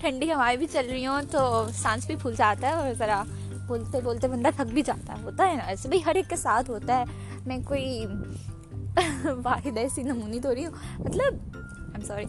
ٹھنڈی 0.00 0.32
ہوائیں 0.32 0.56
بھی 0.56 0.66
چل 0.72 0.86
رہی 0.90 1.06
ہوں 1.06 1.30
تو 1.30 1.66
سانس 1.74 2.06
بھی 2.06 2.16
پھول 2.16 2.34
جاتا 2.34 2.68
ہے 2.68 2.72
اور 2.72 2.92
ذرا 2.98 3.22
بولتے 3.66 4.00
بولتے 4.00 4.28
بندہ 4.28 4.48
تھک 4.56 4.72
بھی 4.72 4.82
جاتا 4.82 5.12
ہے 5.12 5.22
ہوتا 5.22 5.48
ہے 5.48 5.54
نا 5.54 5.64
ایسے 5.64 5.88
بھی 5.88 5.98
ہر 6.06 6.14
ایک 6.14 6.28
کے 6.28 6.36
ساتھ 6.36 6.70
ہوتا 6.70 6.98
ہے 6.98 7.04
میں 7.46 7.58
کوئی 7.64 8.06
واحد 9.42 9.78
ایسی 9.78 10.02
نمونی 10.02 10.40
تو 10.40 10.54
رہی 10.54 10.66
ہوں 10.66 11.04
مطلب 11.04 12.02
سوری 12.06 12.24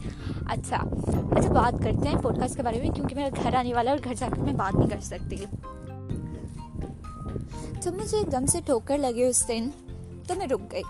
اچھا 0.47 0.77
اچھا 0.77 1.51
بات 1.53 1.83
کرتے 1.83 2.09
ہیں 2.09 2.15
پوڈ 2.23 2.39
کاسٹ 2.39 2.55
کے 2.55 2.63
بارے 2.63 2.81
میں 2.81 2.89
کیونکہ 2.89 3.15
میرا 3.15 3.43
گھر 3.43 3.55
آنے 3.55 3.73
والا 3.73 3.91
اور 3.91 3.99
گھر 4.03 4.13
جا 4.13 4.27
کر 4.35 4.41
میں 4.41 4.53
بات 4.53 4.75
نہیں 4.75 4.89
کر 4.89 4.99
سکتی 4.99 5.35
جب 7.83 7.93
مجھے 7.93 8.17
ایک 8.17 8.31
دم 8.31 8.45
سے 8.45 8.59
ٹھوکر 8.65 8.97
لگے 8.97 9.27
اس 9.27 9.47
دن 9.47 9.69
تو 10.27 10.35
میں 10.35 10.47
رک 10.47 10.71
گئی 10.71 10.83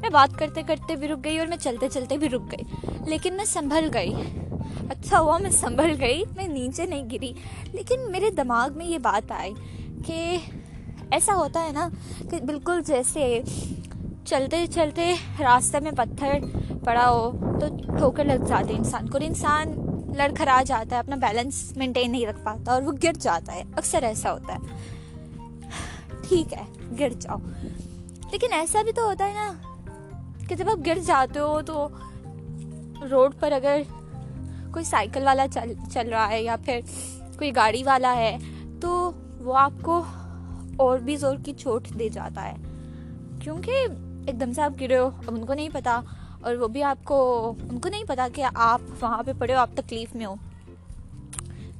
میں 0.00 0.10
بات 0.10 0.38
کرتے 0.38 0.62
کرتے 0.62 0.96
بھی 0.96 1.08
رک 1.08 1.24
گئی 1.24 1.38
اور 1.38 1.46
میں 1.46 1.56
چلتے 1.56 1.88
چلتے 1.88 2.16
بھی 2.16 2.28
رک 2.28 2.52
گئی 2.52 2.86
لیکن 3.06 3.34
میں 3.34 3.44
سنبھل 3.44 3.88
گئی 3.94 4.12
اچھا 4.90 5.20
ہوا، 5.20 5.38
میں 5.38 5.50
سنبھل 5.50 5.94
گئی، 6.00 6.22
میں 6.36 6.48
نیچے 6.48 6.86
نہیں 6.86 7.10
گری۔ 7.12 7.32
لیکن 7.72 8.12
میرے 8.12 8.30
دماغ 8.30 8.76
میں 8.76 8.86
یہ 8.86 8.98
بات 8.98 9.32
آئی 9.32 9.54
کہ 10.06 10.38
ایسا 11.10 11.34
ہوتا 11.34 11.64
ہے 11.66 11.72
نا 11.72 11.88
کہ 12.30 12.40
بالکل 12.40 12.80
جیسے 12.86 13.42
چلتے 14.24 14.66
چلتے 14.66 15.14
راستے 15.40 15.80
میں 15.80 15.90
پتھر 15.90 16.32
پڑا 16.84 17.10
ہو 17.10 17.30
تو 17.60 17.96
ٹھوکر 17.98 18.24
لگ 18.24 18.44
جاتے 18.46 18.74
انسان 18.76 19.08
کو، 19.08 19.12
اور 19.12 19.26
انسان 19.26 19.72
لڑکھڑا 20.16 20.62
جاتا 20.66 20.94
ہے، 20.94 21.00
اپنا 21.00 21.16
بیلنس 21.16 21.72
مینٹین 21.76 22.12
نہیں 22.12 22.26
رکھ 22.26 22.40
پاتا، 22.42 22.72
اور 22.72 22.82
وہ 22.82 22.92
گر 23.02 23.12
جاتا 23.12 23.54
ہے۔ 23.54 23.62
اکثر 23.76 24.02
ایسا 24.02 24.32
ہوتا 24.32 24.54
ہے۔ 24.54 24.58
ٹھیک 26.28 26.54
ہے، 26.54 26.64
گر 27.00 27.08
جاؤ۔ 27.20 27.36
لیکن 28.32 28.52
ایسا 28.52 28.82
بھی 28.82 28.92
تو 28.92 29.04
ہوتا 29.04 29.28
ہے 29.28 29.32
نا 29.32 29.52
کہ 30.48 30.54
جب 30.54 30.68
آپ 30.68 30.86
گر 30.86 30.98
جاتے 31.06 31.40
ہو 31.40 31.60
تو 31.62 31.88
روڈ 33.10 33.34
پر 33.40 33.52
اگر 33.52 33.82
کوئی 34.72 34.84
سائیکل 34.84 35.22
والا 35.24 35.46
چل 35.52 35.72
چل 35.92 36.08
رہا 36.08 36.28
ہے 36.28 36.42
یا 36.42 36.56
پھر 36.64 36.80
کوئی 37.38 37.56
گاڑی 37.56 37.82
والا 37.82 38.16
ہے، 38.16 38.38
تو 38.80 39.12
وہ 39.38 39.58
آپ 39.58 39.72
کو 39.82 40.02
اور 40.76 40.98
بھی 40.98 41.16
زور 41.16 41.36
کی 41.44 41.52
چوٹ 41.52 41.88
دے 41.98 42.08
جاتا 42.08 42.52
ہے۔ 42.52 42.56
کیونکہ 43.40 43.86
ایک 44.26 44.40
دم 44.40 44.52
سے 44.52 44.62
آپ 44.62 44.72
گرے 44.80 44.98
ہو، 44.98 45.06
اب 45.06 45.34
ان 45.34 45.46
کو 45.46 45.54
نہیں 45.54 45.68
پتا، 45.72 46.00
اور 46.40 46.54
وہ 46.54 46.68
بھی 46.68 46.82
آپ 46.82 47.04
کو، 47.04 47.52
ان 47.70 47.80
کو 47.80 47.88
نہیں 47.88 48.04
پتا 48.08 48.28
کہ 48.34 48.44
آپ 48.54 48.80
وہاں 49.00 49.22
پہ 49.22 49.32
پڑے 49.38 49.54
ہو، 49.54 49.58
آپ 49.58 49.70
تکلیف 49.74 50.14
میں 50.14 50.26
ہو۔ 50.26 50.34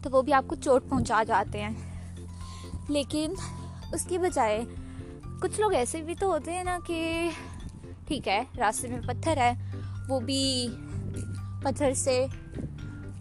تو 0.03 0.11
وہ 0.13 0.23
بھی 0.23 0.33
آپ 0.33 0.45
کو 0.47 0.55
چوٹ 0.55 0.89
پہنچا 0.89 1.23
جاتے 1.23 1.63
ہیں۔ 1.63 1.75
لیکن 2.89 3.35
اس 3.93 4.05
کی 4.05 4.19
بجائے 4.19 4.65
کچھ 5.43 5.61
لوگ 5.61 5.73
ایسے 5.73 6.03
بھی 6.03 6.15
تو 6.15 6.27
ہوتے 6.27 6.53
ہیں 6.53 6.65
نا 6.65 6.79
کہ 6.87 7.31
ٹھیک 8.07 8.29
ہے، 8.29 8.45
راستے 8.59 8.89
میں 8.89 9.01
پتھر 9.07 9.37
ہے، 9.37 9.53
وہ 10.09 10.21
بھی 10.21 10.69
پتھر 11.63 11.95
سے 11.95 12.27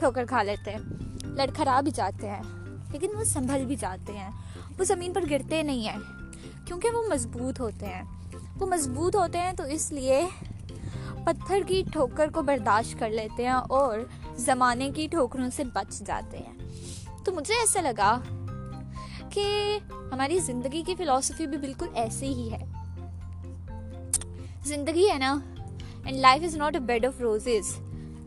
ٹھوکر 0.01 0.25
کھا 0.25 0.43
لیتے 0.43 0.71
ہیں۔ 0.71 0.79
لڑکھڑا 1.23 1.81
بھی 1.81 1.91
جاتے 1.91 2.29
ہیں، 2.29 2.43
لیکن 2.91 3.09
وہ 3.15 3.23
سنبھل 3.23 3.65
بھی 3.65 3.75
جاتے 3.75 4.13
ہیں۔ 4.13 4.29
وہ 4.79 4.83
زمین 4.83 5.13
پر 5.13 5.21
گرتے 5.29 5.63
نہیں 5.63 5.89
ہیں، 5.89 5.97
کیونکہ 6.65 6.89
وہ 6.89 7.03
مضبوط 7.09 7.59
ہوتے 7.59 7.85
ہیں۔ 7.85 8.03
وہ 8.59 8.65
مضبوط 8.65 9.15
ہوتے 9.15 9.37
ہیں 9.37 9.53
تو 9.53 9.63
اس 9.63 9.91
لیے 9.91 10.27
پتھر 11.25 11.61
کی 11.67 11.83
ٹھوکر 11.93 12.29
کو 12.33 12.41
برداشت 12.41 12.99
کر 12.99 13.09
لیتے 13.09 13.43
ہیں 13.43 13.59
اور 13.69 13.99
زمانے 14.35 14.89
کی 14.95 15.07
ٹھوکروں 15.07 15.49
سے 15.55 15.63
بچ 15.63 15.99
جاتے 15.99 16.37
ہیں۔ 16.37 16.53
تو 17.25 17.31
مجھے 17.31 17.53
ایسا 17.53 17.81
لگا 17.81 18.19
کہ 19.29 19.79
ہماری 20.11 20.39
زندگی 20.39 20.83
کی 20.83 20.95
فلاسفی 20.95 21.47
بھی 21.47 21.57
بالکل 21.57 21.87
ایسی 21.93 22.25
ہی 22.25 22.51
ہے۔ 22.51 22.65
زندگی 24.63 25.09
ہے 25.09 25.17
نا 25.17 25.39
and 26.03 26.19
life 26.19 26.43
is 26.43 26.55
not 26.55 26.75
a 26.75 26.79
bed 26.79 27.05
of 27.05 27.21
roses 27.21 27.75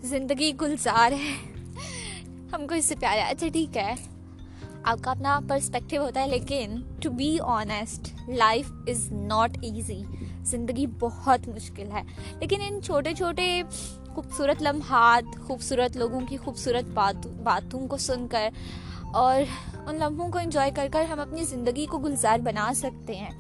زندگی 0.03 0.53
گلزار 0.61 1.13
ہے۔ 1.13 1.54
ہم 2.55 2.67
کو 2.67 2.75
اس 2.75 2.85
سے 2.85 2.95
پیار 3.01 3.17
ہے۔ 3.17 3.23
اچھا 3.23 3.47
ٹھیک 3.53 3.77
ہے۔ 3.77 3.95
آپ 4.83 4.99
کا 5.03 5.11
اپنا 5.11 5.41
پرسپیکٹیو 5.49 6.03
ہوتا 6.03 6.21
ہے، 6.21 6.27
لیکن 6.27 6.75
to 7.01 7.11
be 7.11 7.39
honest 7.43 8.15
life 8.29 8.73
is 8.87 9.13
not 9.13 9.59
easy 9.63 10.03
زندگی 10.43 10.87
بہت 10.87 11.49
مشکل 11.49 11.93
ہے۔ 11.93 12.03
لیکن 12.41 12.61
ان 12.69 12.83
چھوٹے 12.83 13.15
چھوٹے 13.15 13.63
خوبصورت 14.15 14.63
لمحات، 14.63 15.47
خوبصورت 15.47 15.97
لوگوں 15.97 16.21
کی 16.29 16.37
خوبصورت 16.37 16.85
بات، 16.85 17.27
باتوں 17.27 17.89
کو 17.89 17.97
سن 17.97 18.29
کر 18.29 18.49
اور 19.13 19.43
ان 19.87 19.95
لمحوں 19.95 20.33
کو 20.33 20.39
انجوائے 20.39 20.71
کر 20.71 20.89
کر 20.93 21.05
ہم 21.05 21.21
اپنی 21.21 21.45
زندگی 21.45 21.87
کو 21.87 21.99
گلزار 21.99 22.39
بنا 22.39 22.73
سکتے 22.77 23.17
ہیں۔ 23.17 23.31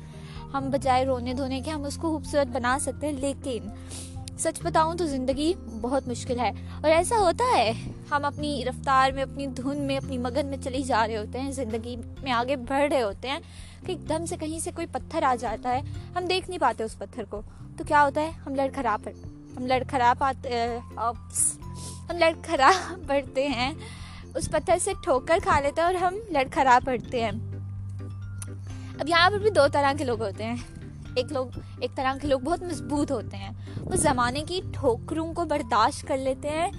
ہم 0.54 0.70
بجائے 0.70 1.04
رونے 1.04 1.34
دھونے 1.34 1.60
کے 1.60 1.70
ہم 1.70 1.84
اس 1.84 1.96
کو 1.96 2.10
خوبصورت 2.10 2.46
بنا 2.46 2.78
سکتے 2.80 3.06
ہیں، 3.06 3.14
لیکن 3.14 3.58
سچ 4.38 4.62
بتاؤں 4.62 4.94
تو 4.94 5.06
زندگی 5.06 5.54
بہت 5.80 6.08
مشکل 6.08 6.40
ہے۔ 6.40 6.50
اور 6.82 6.90
ایسا 6.90 7.16
ہوتا 7.18 7.58
ہے، 7.58 7.72
ہم 8.10 8.24
اپنی 8.24 8.64
رفتار 8.64 9.10
میں، 9.10 9.22
اپنی 9.22 9.46
دھن 9.46 9.82
میں، 9.82 9.96
اپنی 9.96 10.18
مگن 10.18 10.46
میں 10.46 10.56
چلی 10.64 10.82
جا 10.82 11.06
رہے 11.06 11.16
ہوتے 11.16 11.40
ہیں، 11.40 11.50
زندگی 11.52 11.96
میں 12.22 12.32
آگے 12.32 12.56
بڑھ 12.56 12.92
رہے 12.92 13.02
ہوتے 13.02 13.28
ہیں 13.28 13.38
کہ 13.86 13.92
ایک 13.92 14.08
دم 14.08 14.26
سے 14.26 14.36
کہیں 14.36 14.58
سے 14.58 14.70
کوئی 14.74 14.86
پتھر 14.86 15.22
آ 15.22 15.34
جاتا 15.40 15.70
ہے۔ 15.70 15.80
ہم 16.16 16.24
دیکھ 16.24 16.50
نہیں 16.50 16.60
پاتے 16.60 16.84
اس 16.84 16.98
پتھر 16.98 17.24
کو۔ 17.24 17.40
تو 17.78 17.84
کیا 17.84 18.04
ہوتا 18.04 18.20
ہے؟ 18.20 18.30
ہم 18.46 18.54
لڑ 18.54 18.68
خراب 18.74 19.08
ہم 19.56 19.66
لڑ 19.66 19.82
خراب 19.90 20.24
آتے 20.24 20.78
ہم 22.10 22.18
لڑ 22.18 22.32
خراب 22.46 22.94
پڑھتے 23.06 23.48
ہیں۔ 23.48 23.72
اس 24.34 24.50
پتھر 24.50 24.78
سے 24.78 24.92
ٹھوک 25.02 25.28
کر 25.28 25.38
کھا 25.42 25.60
لیتے 25.60 25.80
ہیں 25.80 25.86
اور 25.86 25.94
ہم 25.94 26.14
لڑ 26.30 26.42
خراب 26.54 26.86
پڑھتے 26.86 27.24
ہیں۔ 27.24 27.30
اب 28.98 29.08
یہاں 29.08 29.30
پر 29.30 29.38
بھی 29.38 29.50
دو 29.50 29.66
طرح 29.72 29.92
کے 29.98 30.04
لوگ 30.04 30.22
ہوتے 30.22 30.44
ہیں۔ 30.44 30.56
ایک 31.16 31.32
لوگ، 31.32 31.46
ایک 31.80 31.90
طرح 31.94 32.14
کے 32.22 32.28
لوگ 32.28 32.40
بہت 32.40 32.62
مضبوط 32.62 33.12
ہوتے 33.12 33.36
ہیں۔ 33.36 33.50
وہ 33.84 33.96
زمانے 33.96 34.42
کی 34.48 34.60
ٹھوکروں 34.72 35.34
کو 35.34 35.44
برداشت 35.44 36.08
کر 36.08 36.18
لیتے 36.18 36.50
ہیں۔ 36.50 36.70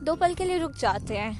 دو 0.00 0.16
پل 0.16 0.34
کے 0.34 0.44
لیے 0.44 0.58
رک 0.58 0.78
جاتے 0.78 1.20
ہیں، 1.20 1.30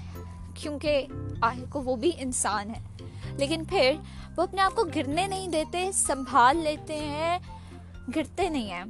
کیونکہ 0.55 1.07
آخر 1.43 1.65
کو 1.71 1.83
وہ 1.83 1.97
بھی 1.97 2.11
انسان 2.19 2.71
ہے۔ 2.71 3.09
لیکن 3.37 3.65
پھر 3.65 3.93
وہ 4.37 4.43
اپنے 4.43 4.63
آپ 4.63 4.77
کو 4.77 4.85
گرنے 4.95 5.27
نہیں 5.27 5.49
دیتے، 5.49 5.91
سنبھال 5.93 6.57
لیتے 6.57 6.97
ہیں، 6.97 7.39
گرتے 8.17 8.49
نہیں 8.49 8.71
ہیں۔ 8.71 8.85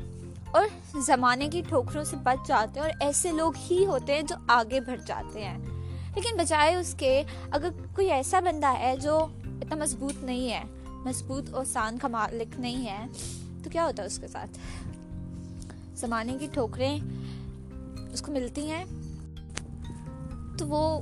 اور 0.50 0.64
زمانے 1.06 1.48
کی 1.48 1.62
ٹھوکروں 1.68 2.04
سے 2.04 2.16
بچ 2.16 2.48
جاتے 2.48 2.80
ہیں 2.80 2.86
اور 2.86 2.96
ایسے 3.00 3.32
لوگ 3.32 3.52
ہی 3.70 3.86
ہوتے 3.86 4.14
ہیں 4.14 4.22
جو 4.22 4.34
آگے 4.48 4.80
بڑھ 4.80 5.00
جاتے 5.06 5.44
ہیں۔ 5.44 5.58
لیکن 6.14 6.36
بجائے 6.36 6.74
اس 6.74 6.94
کے، 6.98 7.22
اگر 7.50 7.68
کوئی 7.94 8.10
ایسا 8.10 8.40
بندہ 8.40 8.78
ہے 8.78 8.96
جو 8.96 9.26
اتنا 9.44 9.74
مضبوط 9.74 10.24
نہیں 10.24 10.52
ہے، 10.52 10.62
مضبوط 10.86 11.54
اور 11.54 11.64
سان 11.64 11.98
کا 11.98 12.08
مالک 12.08 12.60
نہیں 12.60 12.86
ہے، 12.86 13.06
تو 13.64 13.70
کیا 13.70 13.84
ہوتا 13.84 14.02
ہے 14.02 14.06
اس 14.06 14.18
کے 14.18 14.28
ساتھ؟ 14.28 14.58
زمانے 15.96 16.36
کی 16.40 16.46
ٹھوکریں 16.52 16.98
اس 18.12 18.22
کو 18.22 18.32
ملتی 18.32 18.70
ہیں، 18.70 18.84
تو 20.58 20.66
وہ 20.66 21.00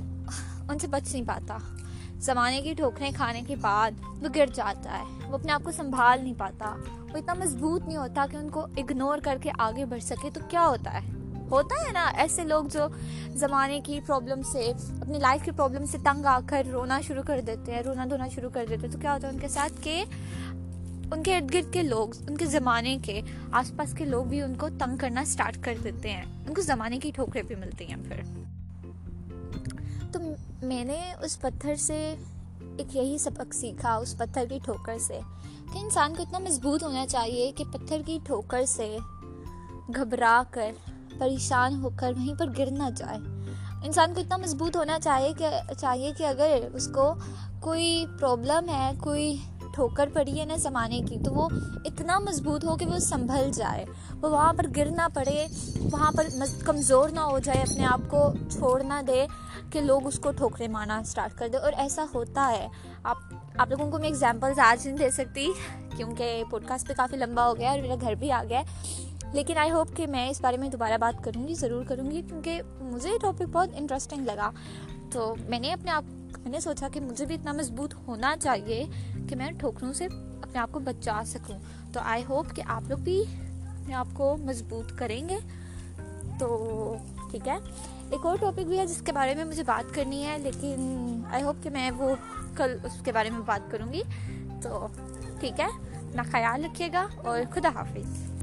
ان 0.69 0.79
سے 0.79 0.87
بچ 0.87 1.13
نہیں 1.13 1.27
پاتا۔ 1.27 1.57
زمانے 2.19 2.61
کی 2.61 2.73
ٹھوکریں 2.73 3.11
کھانے 3.15 3.41
کے 3.47 3.55
بعد 3.55 3.91
وہ 4.21 4.27
گر 4.35 4.45
جاتا 4.53 4.99
ہے، 4.99 5.29
وہ 5.29 5.33
اپنے 5.33 5.51
آپ 5.51 5.61
کو 5.63 5.71
سنبھال 5.71 6.23
نہیں 6.23 6.33
پاتا۔ 6.37 6.75
وہ 6.89 7.17
اتنا 7.17 7.33
مضبوط 7.33 7.83
نہیں 7.85 7.97
ہوتا 7.97 8.25
کہ 8.31 8.37
ان 8.37 8.49
کو 8.49 8.67
اگنور 8.77 9.17
کر 9.23 9.37
کے 9.41 9.51
آگے 9.59 9.85
بڑھ 9.85 10.03
سکے۔ 10.03 10.29
تو 10.33 10.39
کیا 10.49 10.67
ہوتا 10.67 10.93
ہے؟ 10.93 11.11
ہوتا 11.51 11.87
ہے 11.87 11.91
نا، 11.91 12.05
ایسے 12.05 12.43
لوگ 12.43 12.65
جو 12.65 12.87
زمانے 13.33 13.81
کی 13.81 13.99
پرابلم 14.05 14.41
سے، 14.41 14.71
اپنی 15.01 15.17
لائف 15.19 15.45
کی 15.45 15.51
پرابلم 15.51 15.85
سے 15.85 15.97
تنگ 16.03 16.25
آ 16.25 16.39
کر 16.45 16.67
رونا 16.71 17.01
شروع 17.01 17.23
کر 17.23 17.41
دیتے 17.47 17.71
ہیں، 17.71 17.81
رونا 17.81 18.05
دھونا 18.09 18.27
شروع 18.27 18.49
کر 18.49 18.65
دیتے 18.69 18.87
ہیں۔ 18.87 18.93
تو 18.93 18.99
کیا 18.99 19.13
ہوتا 19.13 19.27
ہے 19.27 19.33
ان 19.33 19.39
کے 19.39 19.47
ساتھ؟ 19.47 19.73
کہ 19.81 20.05
ان 21.11 21.23
کے 21.23 21.37
ارد 21.37 21.53
گرد 21.53 21.73
کے 21.73 21.83
لوگ، 21.83 22.09
ان 22.29 22.37
کے 22.37 22.45
زمانے 22.45 22.97
کے 23.03 23.21
آس 23.51 23.71
پاس 23.75 23.93
کے 23.97 24.05
لوگ 24.05 24.25
بھی 24.25 24.41
ان 24.41 24.53
کو 24.53 24.69
تنگ 24.69 24.97
کرنا 24.97 25.21
اسٹارٹ 25.21 25.57
کر 25.61 25.73
دیتے 25.83 26.11
ہیں۔ 26.11 26.23
ان 26.47 26.53
کو 26.53 26.61
زمانے 26.61 26.99
کی 26.99 27.11
ٹھوکریں 27.11 27.43
بھی 27.43 27.55
ملتی 27.55 27.85
ہیں 27.87 27.95
پھر۔ 28.03 28.21
تو 30.11 30.19
میں 30.61 30.85
نے 30.85 31.13
اس 31.21 31.41
پتھر 31.41 31.75
سے 31.75 32.15
ایک 32.77 32.95
یہی 32.95 33.17
سبق 33.17 33.53
سیکھا، 33.53 33.95
اس 33.95 34.17
پتھر 34.17 34.45
کی 34.49 34.59
ٹھوکر 34.63 34.97
سے 34.97 35.19
کہ 35.73 35.77
انسان 35.77 36.15
کو 36.15 36.23
اتنا 36.23 36.39
مضبوط 36.39 36.83
ہونا 36.83 37.07
چاہیے 37.07 37.51
کہ 37.55 37.63
پتھر 37.73 38.01
کی 38.05 38.19
ٹھوکر 38.23 38.65
سے 38.67 38.97
گھبرا 39.95 40.43
کر، 40.51 40.71
پریشان 41.19 41.81
ہو 41.81 41.89
کر 41.95 42.13
وہیں 42.17 42.35
پر 42.39 42.45
گر 42.57 42.71
نہ 42.71 42.89
جائے۔ 42.97 43.17
انسان 43.83 44.13
کو 44.13 44.21
اتنا 44.21 44.37
مضبوط 44.37 44.77
ہونا 44.77 44.99
چاہیے 44.99 45.33
کہ 45.37 45.47
چاہیے 45.77 46.11
کہ 46.17 46.23
اگر 46.23 46.67
اس 46.73 46.87
کو 46.87 47.13
کوئی 47.59 48.05
پرابلم 48.19 48.69
ہے، 48.69 48.91
کوئی 48.99 49.37
ٹھوکر 49.75 50.09
پڑی 50.13 50.39
ہے 50.39 50.45
نا 50.45 50.55
زمانے 50.55 51.01
کی، 51.09 51.17
تو 51.25 51.33
وہ 51.33 51.49
اتنا 51.85 52.19
مضبوط 52.19 52.65
ہو 52.65 52.75
کہ 52.75 52.85
وہ 52.85 52.99
سنبھل 52.99 53.51
جائے۔ 53.53 53.85
وہ 54.21 54.29
وہاں 54.29 54.53
پر 54.53 54.65
گر 54.75 54.85
نہ 54.85 55.07
پڑے، 55.13 55.47
وہاں 55.91 56.11
پر 56.17 56.27
کمزور 56.65 57.09
نہ 57.09 57.19
ہو 57.19 57.39
جائے، 57.39 57.61
اپنے 57.61 57.85
آپ 57.85 58.01
کو 58.09 58.33
چھوڑ 58.51 58.83
نہ 58.83 59.01
دے 59.07 59.25
کہ 59.71 59.81
لوگ 59.81 60.07
اس 60.07 60.19
کو 60.19 60.31
ٹھوکرے 60.31 60.67
مارنا 60.67 60.97
اسٹارٹ 60.97 61.37
کر 61.37 61.47
دے۔ 61.47 61.57
اور 61.57 61.73
ایسا 61.77 62.05
ہوتا 62.13 62.53
ہے۔ 62.57 62.67
آپ 63.03 63.17
آپ 63.57 63.69
لوگوں 63.69 63.91
کو 63.91 63.99
میں 63.99 64.09
اگزامپلز 64.09 64.59
آج 64.59 64.87
نہیں 64.87 64.97
دے 64.97 65.11
سکتی 65.11 65.47
کیونکہ 65.97 66.43
پوڈ 66.49 66.65
کاسٹ 66.65 66.87
پہ 66.87 66.93
کافی 66.93 67.17
لمبا 67.17 67.47
ہو 67.47 67.57
گیا 67.57 67.71
اور 67.71 67.79
میرا 67.79 67.95
گھر 68.01 68.15
بھی 68.15 68.31
آ 68.31 68.43
گیا۔ 68.49 68.59
ہے 68.59 68.65
لیکن 69.33 69.57
آئی 69.57 69.71
ہوپ 69.71 69.95
کہ 69.95 70.07
میں 70.07 70.29
اس 70.29 70.41
بارے 70.41 70.57
میں 70.57 70.69
دوبارہ 70.69 70.97
بات 70.97 71.23
کروں 71.23 71.47
گی، 71.47 71.53
ضرور 71.53 71.83
کروں 71.83 72.11
گی 72.11 72.21
کیونکہ 72.29 72.61
مجھے 72.81 73.09
یہ 73.09 73.17
ٹاپک 73.17 73.41
بہت 73.41 73.69
انٹرسٹنگ 73.75 74.25
لگا۔ 74.25 74.51
تو 75.11 75.35
میں 75.47 75.59
نے 75.59 75.73
اپنے 75.73 75.91
آپ، 75.91 76.03
میں 76.39 76.51
نے 76.51 76.59
سوچا 76.59 76.87
کہ 76.93 76.99
مجھے 76.99 77.25
بھی 77.25 77.35
اتنا 77.35 77.51
مضبوط 77.51 77.95
ہونا 78.07 78.35
چاہیے۔ 78.41 78.85
کہ 79.29 79.35
میں 79.35 79.51
ٹھوکروں 79.51 79.93
سے 79.93 80.05
اپنے 80.41 80.59
آپ 80.59 80.69
کو 80.71 80.79
بچا 80.79 81.21
سکوں۔ 81.25 81.59
تو 81.93 81.99
آئی 81.99 82.23
ہوپ 82.29 82.55
کہ 82.55 82.63
آپ 82.65 82.81
لوگ 82.87 82.97
بھی 82.97 83.21
اپنے 83.41 83.93
آپ 83.93 84.07
کو 84.13 84.37
مضبوط 84.37 84.97
کریں 84.97 85.29
گے۔ 85.29 85.37
تو 86.39 86.95
ٹھیک 87.31 87.47
ہے۔ 87.47 87.57
ایک 88.09 88.25
اور 88.25 88.37
ٹاپک 88.37 88.59
بھی 88.59 88.79
ہے 88.79 88.85
جس 88.85 89.01
کے 89.05 89.11
بارے 89.11 89.35
میں 89.35 89.43
مجھے 89.43 89.63
بات 89.63 89.95
کرنی 89.95 90.25
ہے، 90.25 90.37
لیکن 90.37 90.75
آئی 91.31 91.43
ہوپ 91.43 91.63
کہ 91.63 91.69
میں 91.69 91.91
وہ 91.91 92.15
کل 92.55 92.77
اس 92.83 93.01
کے 93.03 93.11
بارے 93.11 93.29
میں 93.29 93.41
بات 93.45 93.71
کروں 93.71 93.93
گی۔ 93.93 94.01
تو 94.61 94.87
ٹھیک 95.39 95.59
ہے۔ 95.59 95.65
اپنا 95.65 96.23
خیال 96.23 96.65
رکھیے 96.65 96.89
گا 96.93 97.07
اور 97.17 97.39
خدا 97.51 97.69
حافظ۔ 97.75 98.34